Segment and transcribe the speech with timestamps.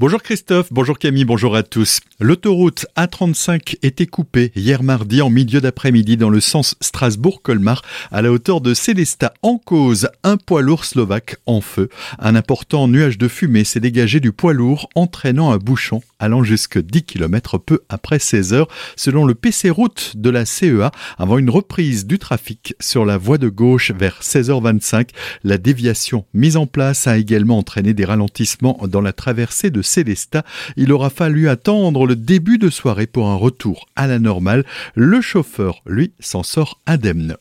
[0.00, 2.00] Bonjour Christophe, bonjour Camille, bonjour à tous.
[2.20, 8.32] L'autoroute A35 était coupée hier mardi en milieu d'après-midi dans le sens Strasbourg-Colmar à la
[8.32, 9.34] hauteur de Célesta.
[9.42, 11.90] En cause, un poids lourd slovaque en feu.
[12.18, 16.78] Un important nuage de fumée s'est dégagé du poids lourd entraînant un bouchon allant jusque
[16.78, 21.50] 10 km peu après 16 heures selon le PC route de la CEA avant une
[21.50, 25.08] reprise du trafic sur la voie de gauche vers 16h25.
[25.44, 30.44] La déviation mise en place a également entraîné des ralentissements dans la traversée de Célestat.
[30.76, 34.64] Il aura fallu attendre le début de soirée pour un retour à la normale.
[34.94, 37.36] Le chauffeur, lui, s'en sort indemne.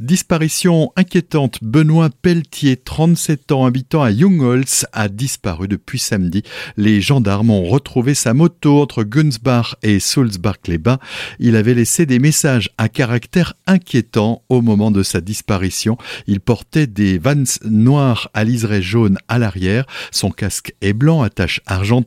[0.00, 1.58] Disparition inquiétante.
[1.62, 6.42] Benoît Pelletier, 37 ans, habitant à Jungholz, a disparu depuis samedi.
[6.76, 10.98] Les gendarmes ont retrouvé sa moto entre Gunsbach et Sulzbach-les-Bains.
[11.38, 15.96] Il avait laissé des messages à caractère inquiétant au moment de sa disparition.
[16.26, 19.86] Il portait des vans noirs à liseré jaune à l'arrière.
[20.10, 21.60] Son casque est blanc, attache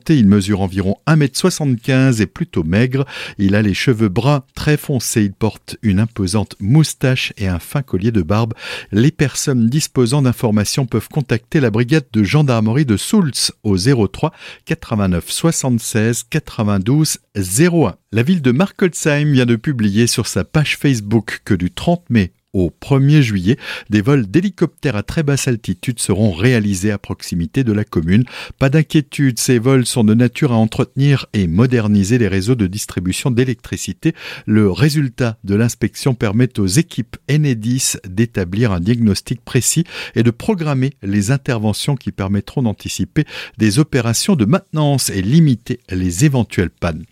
[0.08, 3.06] il mesure environ 1m75 et plutôt maigre.
[3.38, 5.22] Il a les cheveux bruns très foncés.
[5.22, 8.54] Il porte une imposante moustache et un fin collier de barbe.
[8.92, 14.32] Les personnes disposant d'informations peuvent contacter la brigade de gendarmerie de Soultz au 03
[14.64, 17.94] 89 76 92 01.
[18.12, 22.32] La ville de Markolsheim vient de publier sur sa page Facebook que du 30 mai
[22.54, 23.58] au 1er juillet,
[23.90, 28.24] des vols d'hélicoptères à très basse altitude seront réalisés à proximité de la commune.
[28.58, 33.30] Pas d'inquiétude, ces vols sont de nature à entretenir et moderniser les réseaux de distribution
[33.30, 34.14] d'électricité.
[34.46, 40.94] Le résultat de l'inspection permet aux équipes Enedis d'établir un diagnostic précis et de programmer
[41.02, 43.24] les interventions qui permettront d'anticiper
[43.58, 47.04] des opérations de maintenance et limiter les éventuelles pannes.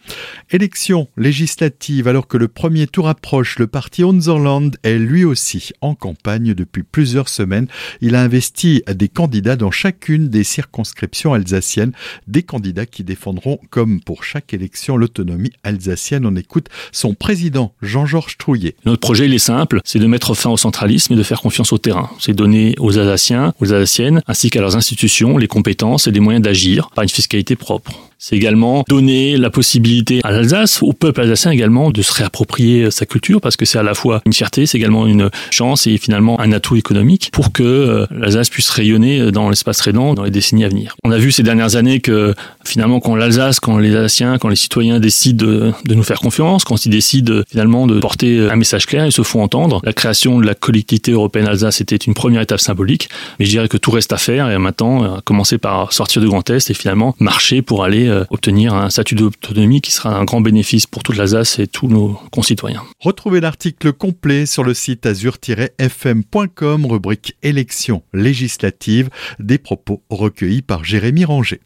[0.50, 5.94] Élection législative alors que le premier tour approche, le parti Unserland est lui aussi en
[5.94, 7.68] campagne depuis plusieurs semaines.
[8.00, 11.92] Il a investi des candidats dans chacune des circonscriptions alsaciennes,
[12.26, 16.26] des candidats qui défendront, comme pour chaque élection, l'autonomie alsacienne.
[16.26, 18.76] On écoute son président, Jean-Georges Trouillet.
[18.84, 21.72] Notre projet, il est simple, c'est de mettre fin au centralisme et de faire confiance
[21.72, 22.10] au terrain.
[22.18, 26.42] C'est donner aux Alsaciens, aux Alsaciennes, ainsi qu'à leurs institutions, les compétences et les moyens
[26.42, 27.92] d'agir par une fiscalité propre.
[28.18, 33.04] C'est également donner la possibilité à l'Alsace, au peuple alsacien également, de se réapproprier sa
[33.04, 36.40] culture, parce que c'est à la fois une fierté, c'est également une chance et finalement
[36.40, 40.64] un atout économique pour que euh, l'Alsace puisse rayonner dans l'espace rédent dans les décennies
[40.64, 40.96] à venir.
[41.04, 42.34] On a vu ces dernières années que
[42.64, 46.86] finalement quand l'Alsace, quand les Alsaciens, quand les citoyens décident de, nous faire confiance, quand
[46.86, 49.80] ils décident finalement de porter un message clair, ils se font entendre.
[49.84, 53.68] La création de la collectivité européenne Alsace était une première étape symbolique, mais je dirais
[53.68, 57.14] que tout reste à faire et maintenant commencer par sortir du Grand Est et finalement
[57.18, 61.16] marcher pour aller euh, obtenir un statut d'autonomie qui sera un grand bénéfice pour toute
[61.16, 62.82] l'Alsace et tous nos concitoyens.
[63.00, 71.24] Retrouvez l'article complet sur le site azur-fm.com, rubrique élections législatives, des propos recueillis par Jérémy
[71.24, 71.60] Ranger.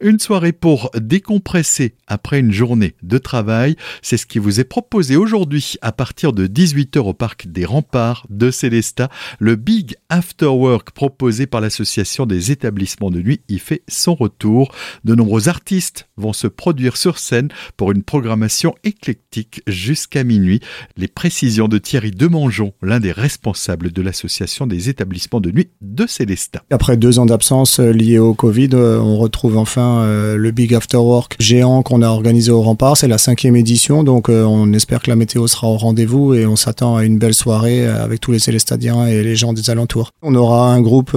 [0.00, 5.16] Une soirée pour décompresser après une journée de travail, c'est ce qui vous est proposé
[5.16, 9.08] aujourd'hui à partir de 18h au parc des Remparts de Célestat.
[9.38, 14.72] Le Big After Work proposé par l'association des établissements de nuit y fait son retour.
[15.04, 15.85] De nombreux artistes
[16.16, 20.60] vont se produire sur scène pour une programmation éclectique jusqu'à minuit.
[20.96, 26.06] Les précisions de Thierry Demangeon, l'un des responsables de l'association des établissements de nuit de
[26.06, 26.62] Célestat.
[26.70, 30.74] Après deux ans d'absence euh, liés au Covid, euh, on retrouve enfin euh, le Big
[30.74, 32.96] After Work géant qu'on a organisé au Rempart.
[32.96, 36.56] C'est la cinquième édition, donc on espère que la météo sera au rendez-vous et on
[36.56, 40.10] s'attend à une belle soirée avec tous les Célestadiens et les gens des alentours.
[40.22, 41.16] On aura un groupe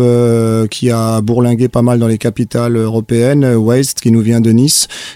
[0.70, 4.52] qui a bourlingué pas mal dans les capitales européennes, Waste, qui nous vient de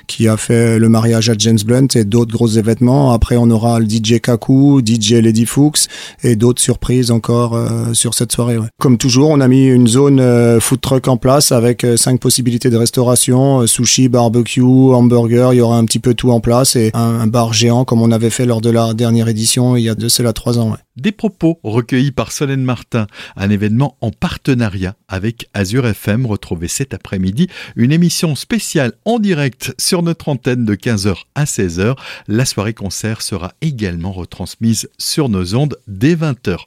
[0.08, 3.12] Qui a fait le mariage à James Blunt et d'autres gros événements.
[3.12, 5.88] Après, on aura le DJ Kaku, DJ Lady Fuchs
[6.24, 8.58] et d'autres surprises encore euh, sur cette soirée.
[8.80, 12.20] Comme toujours, on a mis une zone euh, food truck en place avec euh, cinq
[12.20, 16.76] possibilités de restauration, sushi, barbecue, hamburger, il y aura un petit peu tout en place
[16.76, 19.90] et un, bar géant comme on avait fait lors de la dernière édition il y
[19.90, 20.76] a de cela trois ans.
[20.96, 26.28] Des propos recueillis par Solène Martin, un événement en partenariat avec Azure FM.
[26.28, 31.98] Retrouvez cet après-midi une émission spéciale en direct sur notre antenne de 15h à 16h.
[32.28, 36.66] La soirée concert sera également retransmise sur nos ondes dès 20h.